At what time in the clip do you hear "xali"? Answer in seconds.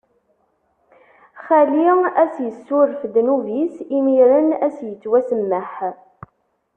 1.45-1.89